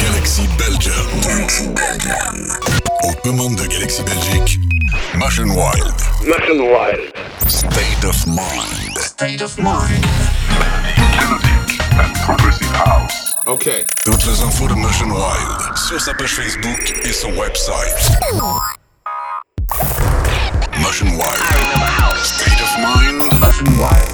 Galaxy 0.00 0.48
Belgium. 0.56 1.20
Galaxy 1.20 1.68
Belgium. 1.68 2.48
De 3.22 3.66
Galaxy 3.68 4.02
Belgique, 4.04 4.58
Machine 5.18 5.54
Wild. 5.54 5.94
Machine 6.26 6.62
Wild. 6.62 7.12
State 7.46 8.04
of 8.04 8.26
mind. 8.26 8.96
State 8.96 9.42
of 9.42 9.58
mind. 9.58 10.06
Melodic 11.18 11.78
and 12.00 12.14
progressive 12.24 12.72
house. 12.72 13.34
Ok. 13.46 13.84
Toutes 14.06 14.24
les 14.24 14.40
infos 14.40 14.68
de 14.68 14.74
Machine 14.76 15.12
Wild 15.12 15.76
sur 15.76 16.00
sa 16.00 16.14
page 16.14 16.36
Facebook 16.36 17.04
et 17.04 17.12
son 17.12 17.32
website. 17.36 18.16
Machine 20.80 21.18
Wild. 21.18 21.42
State 22.22 22.62
of 22.62 22.78
mind. 22.78 23.40
Machine 23.40 23.78
Wild. 23.78 24.13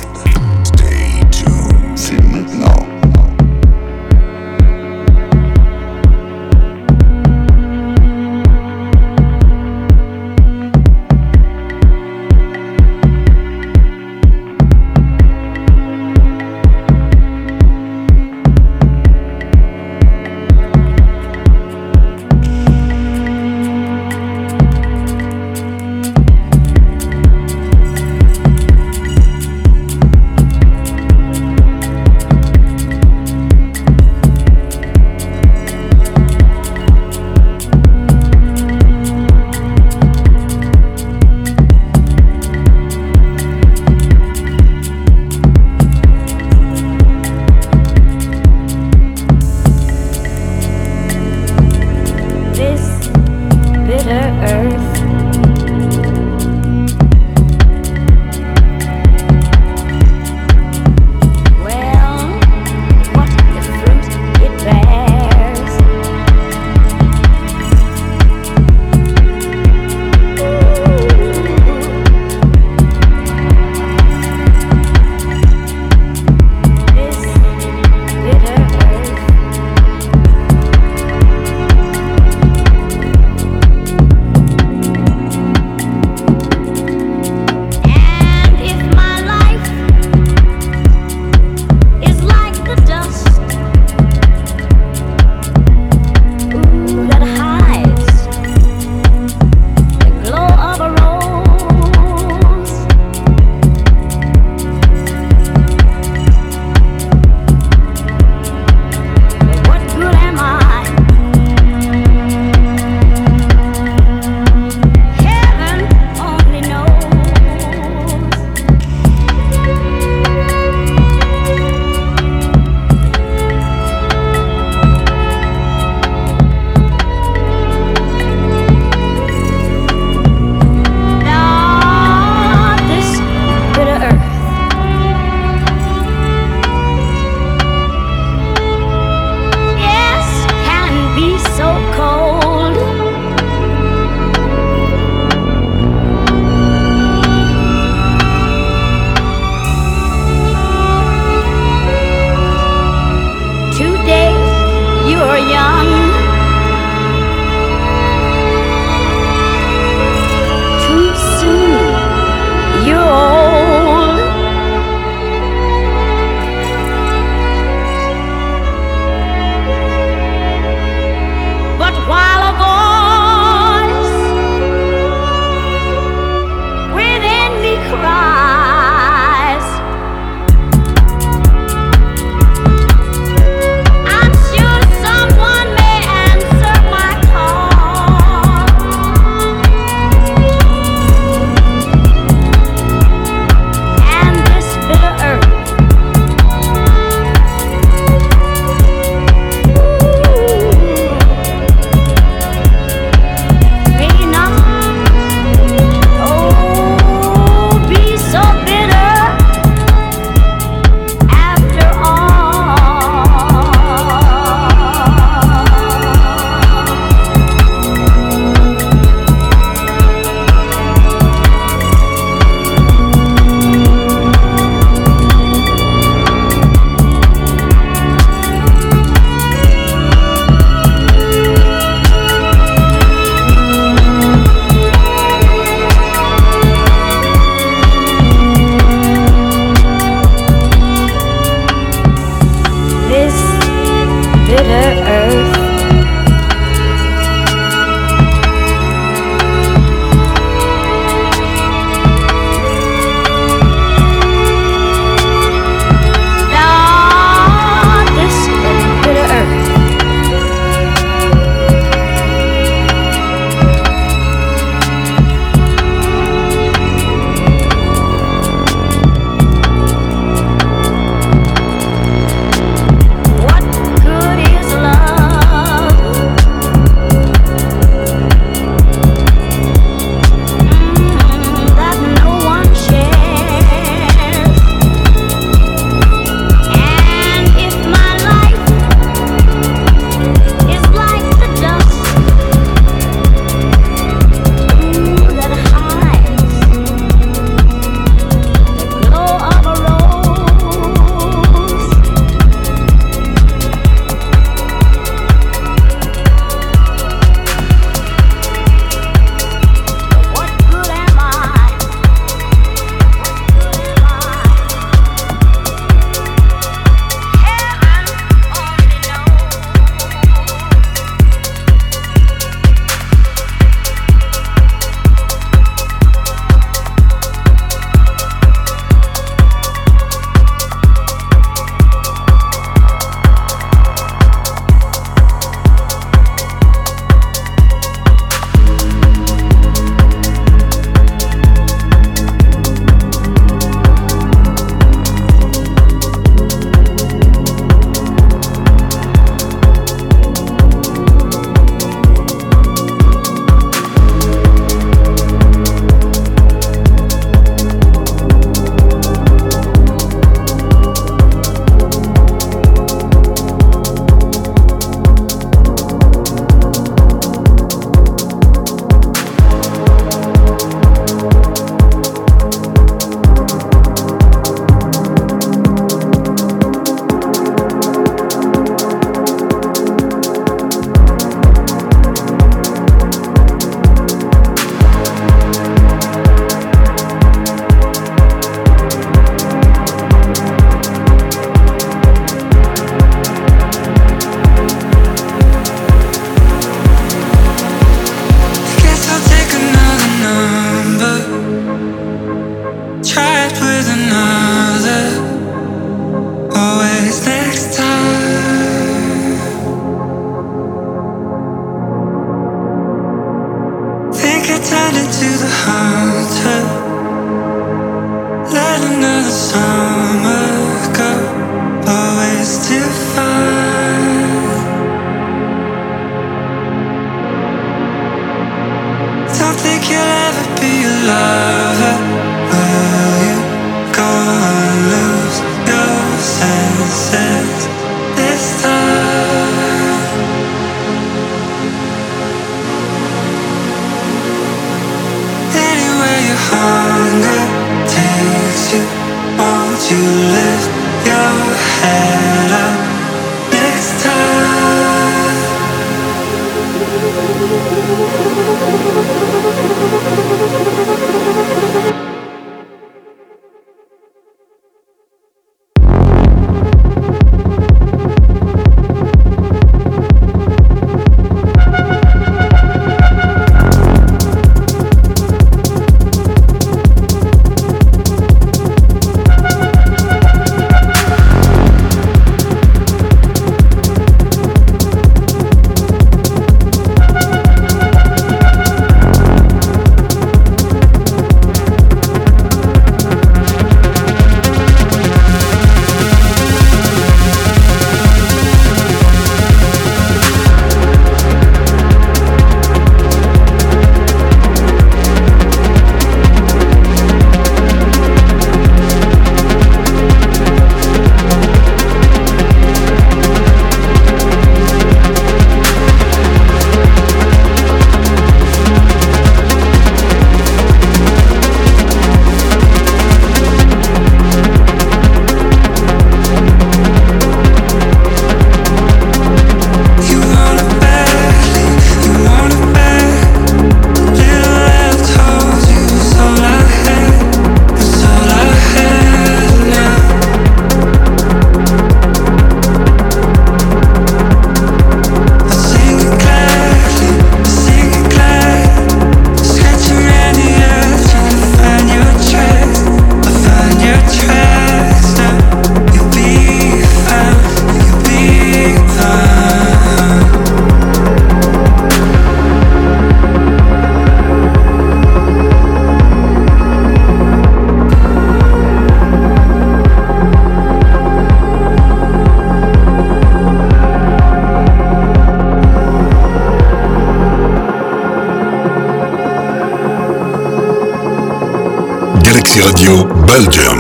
Radio 582.63 583.05
Belgium, 583.27 583.79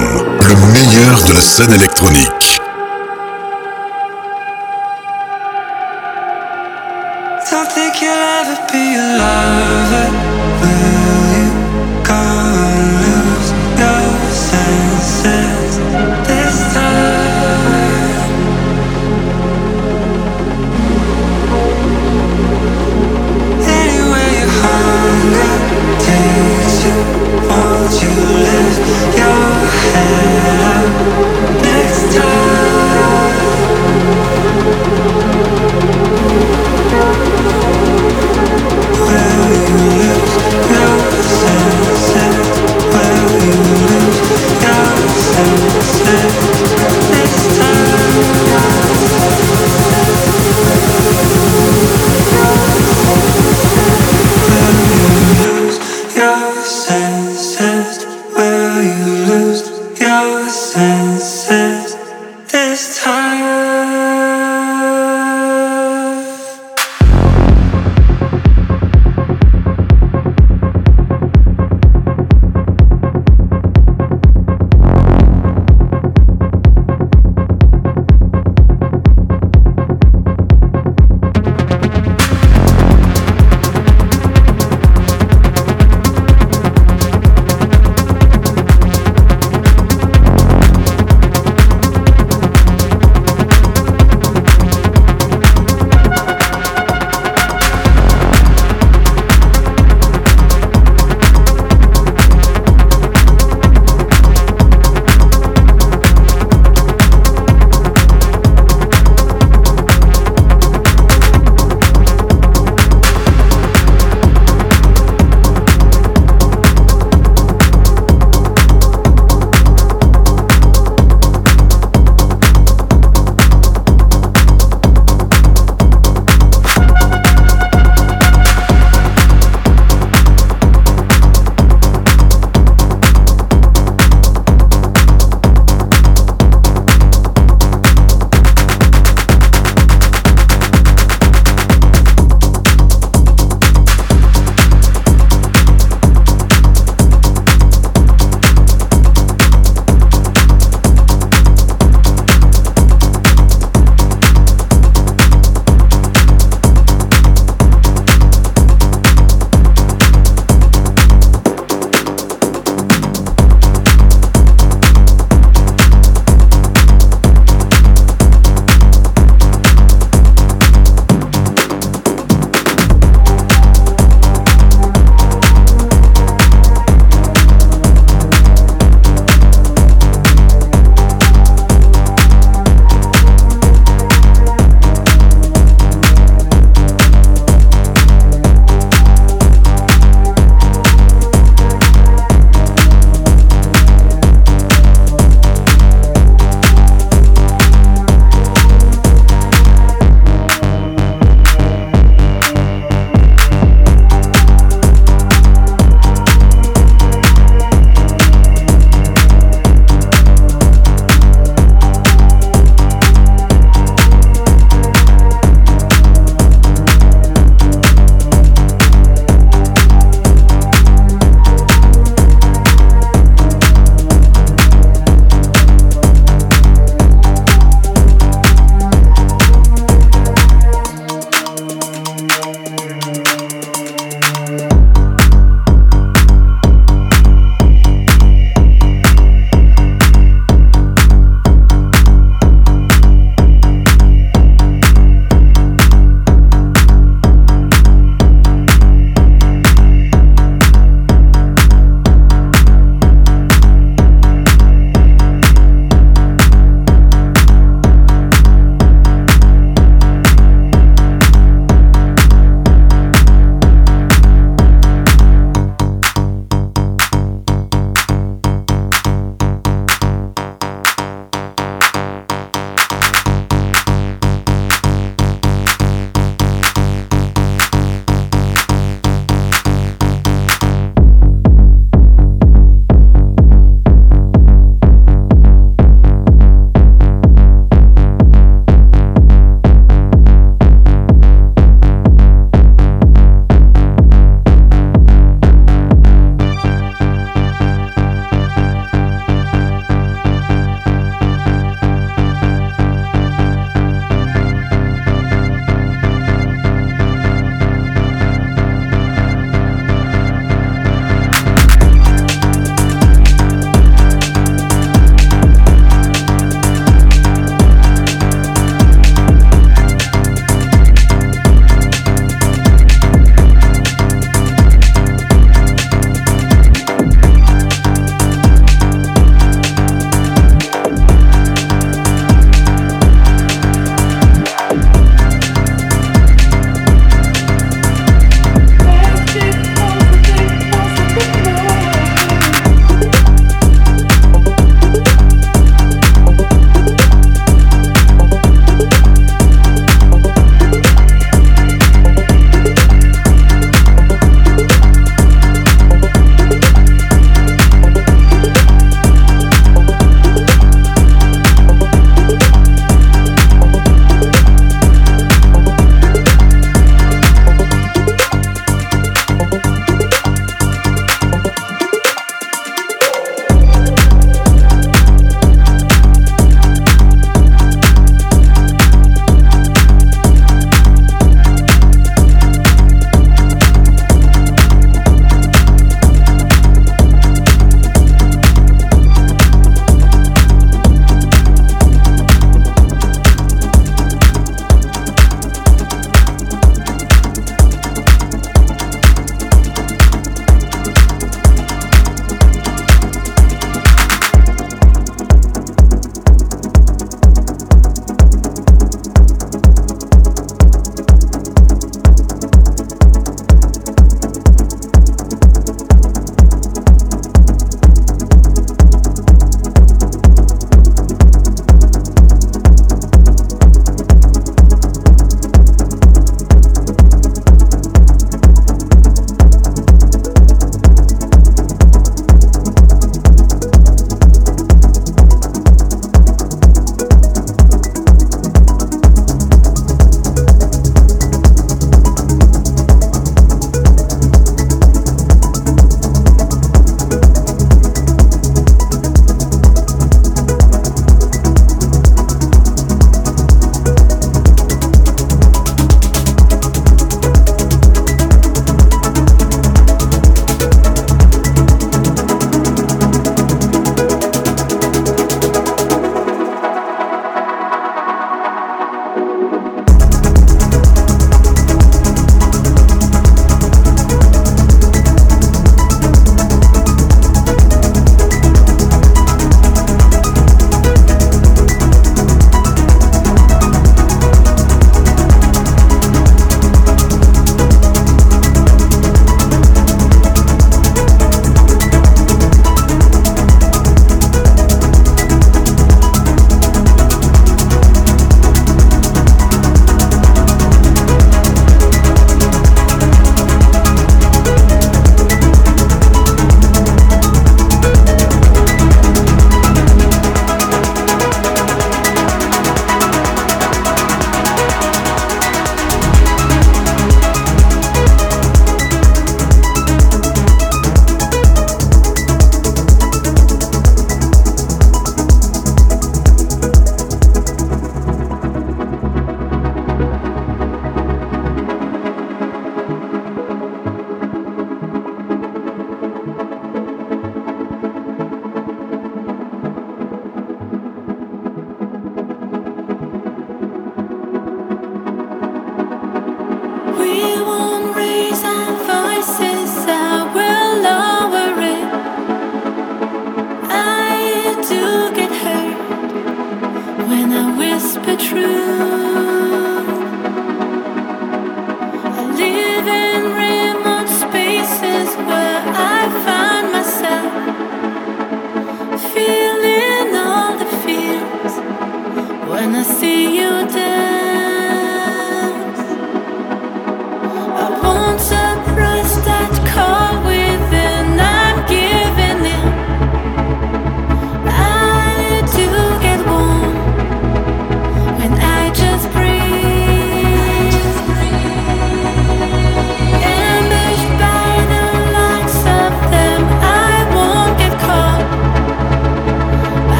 le 0.48 0.54
meilleur 0.72 1.22
de 1.24 1.34
la 1.34 1.40
scène 1.40 1.72
électronique. 1.72 2.59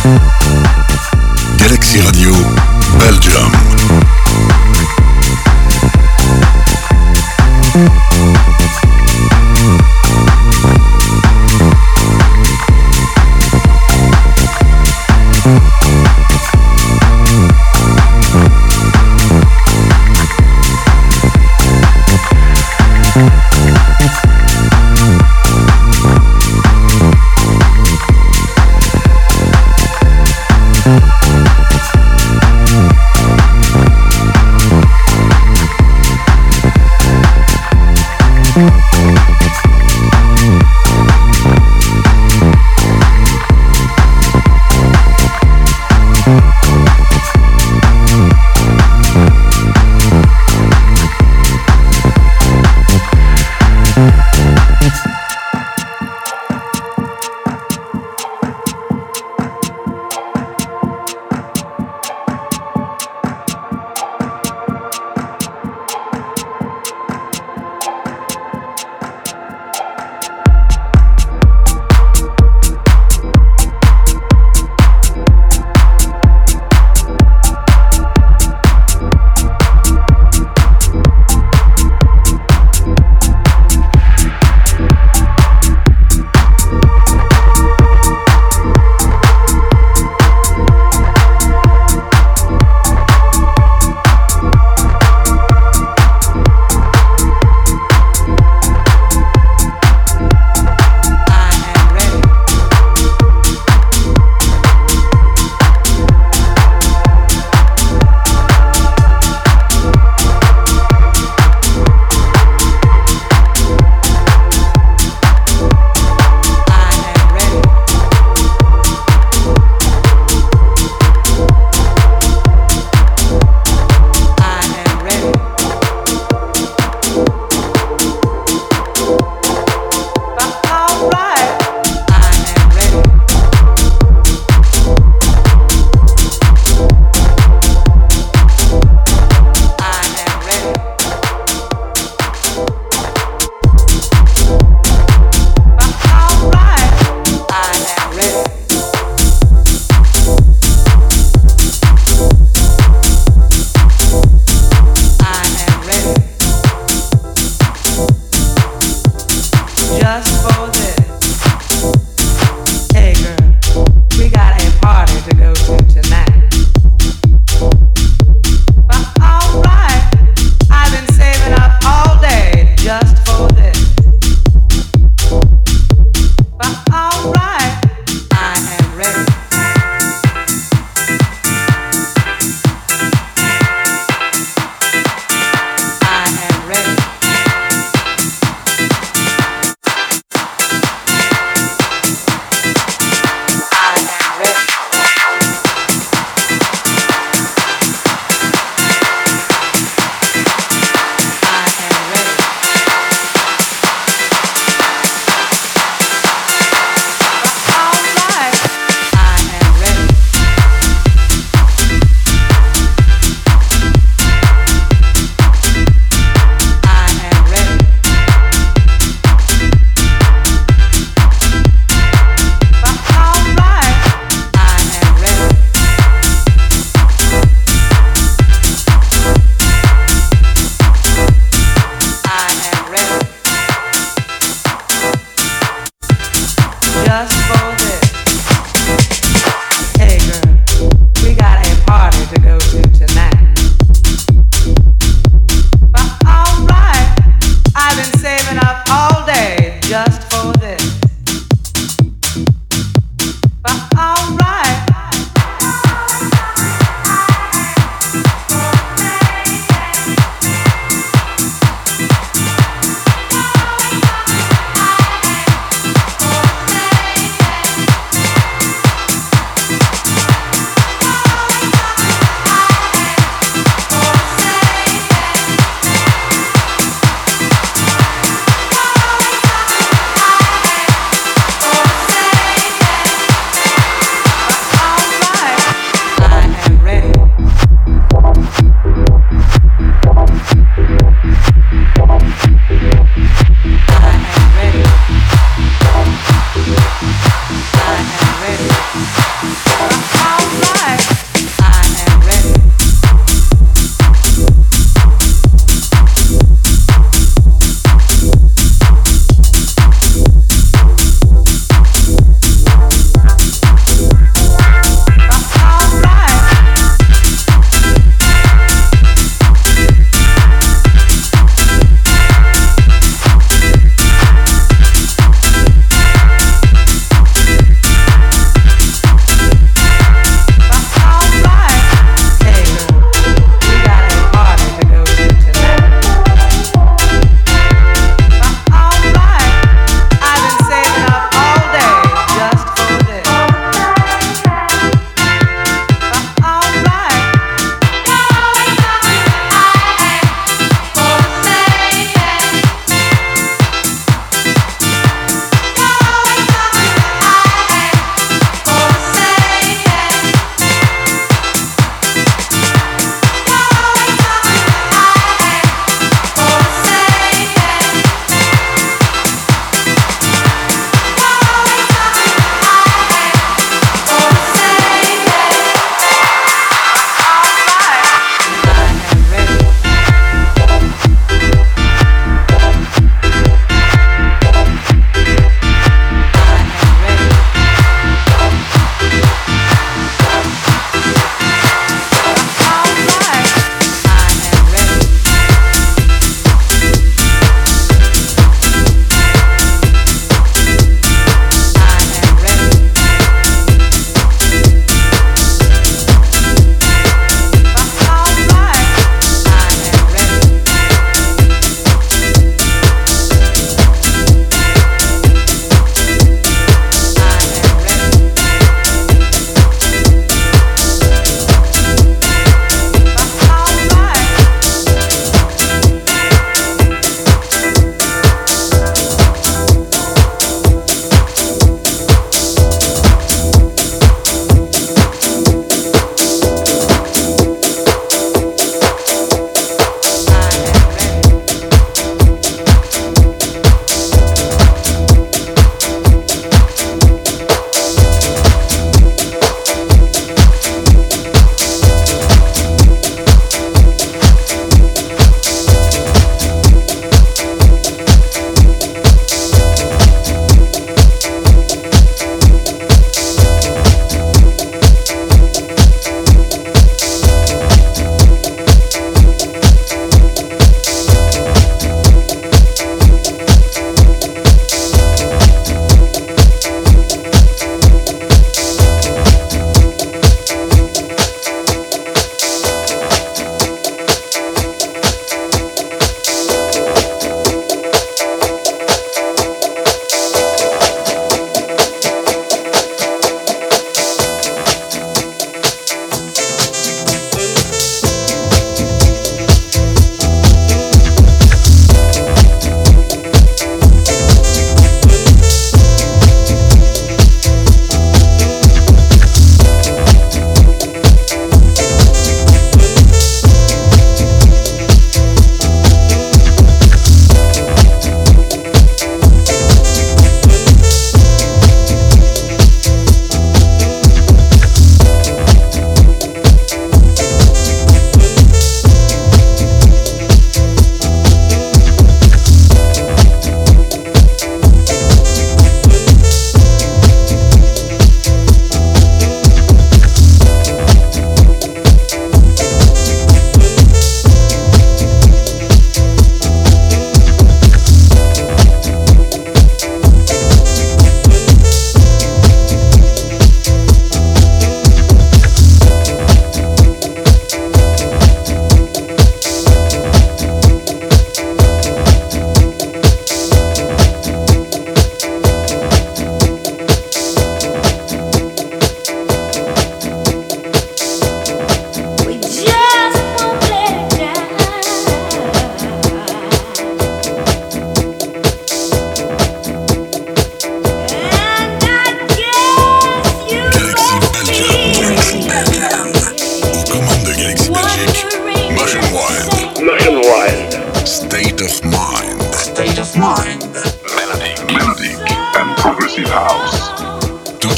Thank 0.00 0.37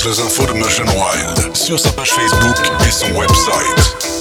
Toutes 0.02 0.16
les 0.16 0.20
infos 0.20 0.46
de 0.46 0.52
Motion 0.54 0.84
Wild 0.84 1.54
sur 1.54 1.78
sa 1.78 1.92
page 1.92 2.12
Facebook 2.12 2.56
et 2.86 2.90
son 2.90 3.12
website. 3.12 4.19